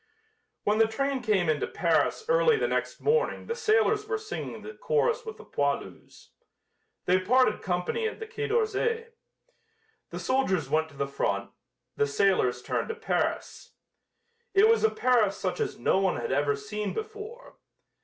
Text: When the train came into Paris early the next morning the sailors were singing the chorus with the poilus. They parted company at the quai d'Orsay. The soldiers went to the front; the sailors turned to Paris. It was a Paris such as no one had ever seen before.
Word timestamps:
When 0.63 0.79
the 0.79 0.87
train 0.87 1.21
came 1.21 1.47
into 1.47 1.67
Paris 1.67 2.25
early 2.27 2.57
the 2.57 2.67
next 2.67 2.99
morning 3.01 3.45
the 3.45 3.53
sailors 3.53 4.07
were 4.07 4.17
singing 4.17 4.63
the 4.63 4.73
chorus 4.73 5.27
with 5.27 5.37
the 5.37 5.45
poilus. 5.45 6.29
They 7.05 7.19
parted 7.19 7.61
company 7.61 8.07
at 8.07 8.19
the 8.19 8.25
quai 8.25 8.47
d'Orsay. 8.47 9.09
The 10.09 10.19
soldiers 10.19 10.71
went 10.71 10.89
to 10.89 10.97
the 10.97 11.05
front; 11.05 11.51
the 11.97 12.07
sailors 12.07 12.63
turned 12.63 12.89
to 12.89 12.95
Paris. 12.95 13.73
It 14.55 14.67
was 14.67 14.83
a 14.83 14.89
Paris 14.89 15.37
such 15.37 15.59
as 15.59 15.77
no 15.77 15.99
one 15.99 16.19
had 16.19 16.31
ever 16.31 16.55
seen 16.55 16.95
before. 16.95 17.57